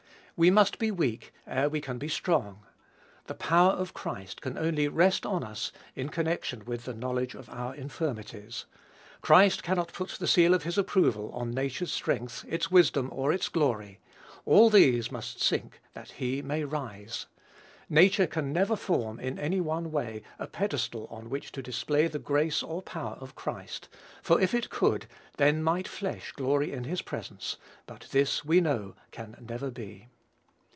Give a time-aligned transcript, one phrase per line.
[0.37, 2.65] We must be "weak" ere we can be "strong."
[3.27, 7.47] "The power of Christ" can only "rest on us" in connection with the knowledge of
[7.51, 8.65] our infirmities.
[9.21, 13.49] Christ cannot put the seal of his approval upon nature's strength, its wisdom, or its
[13.49, 13.99] glory:
[14.43, 17.27] all these must sink that he may rise.
[17.87, 22.17] Nature can never form, in any one way, a pedestal on which to display the
[22.17, 23.89] grace or power of Christ;
[24.23, 25.05] for if it could,
[25.37, 30.07] then might flesh glory in his presence; but this, we know, can never be.